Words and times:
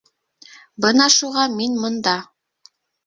Бына 0.85 1.07
шуға 1.17 1.45
мин 1.59 1.77
бында. 1.85 2.17